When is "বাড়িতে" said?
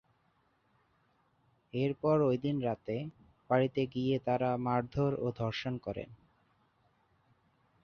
3.49-3.81